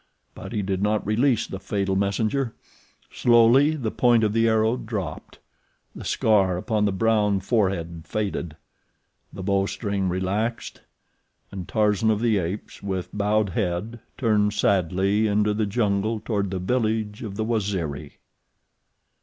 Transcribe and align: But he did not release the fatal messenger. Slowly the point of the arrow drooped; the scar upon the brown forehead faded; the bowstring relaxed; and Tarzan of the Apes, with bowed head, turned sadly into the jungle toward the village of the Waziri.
But 0.33 0.51
he 0.51 0.63
did 0.63 0.81
not 0.81 1.05
release 1.05 1.45
the 1.45 1.59
fatal 1.59 1.95
messenger. 1.95 2.55
Slowly 3.11 3.75
the 3.75 3.91
point 3.91 4.23
of 4.23 4.33
the 4.33 4.47
arrow 4.47 4.75
drooped; 4.75 5.37
the 5.95 6.03
scar 6.03 6.57
upon 6.57 6.85
the 6.85 6.91
brown 6.91 7.39
forehead 7.39 8.05
faded; 8.07 8.55
the 9.31 9.43
bowstring 9.43 10.09
relaxed; 10.09 10.81
and 11.51 11.67
Tarzan 11.67 12.09
of 12.09 12.19
the 12.19 12.39
Apes, 12.39 12.81
with 12.81 13.09
bowed 13.15 13.49
head, 13.49 13.99
turned 14.17 14.53
sadly 14.53 15.27
into 15.27 15.53
the 15.53 15.67
jungle 15.67 16.19
toward 16.19 16.49
the 16.49 16.57
village 16.57 17.21
of 17.21 17.35
the 17.35 17.45
Waziri. 17.45 18.13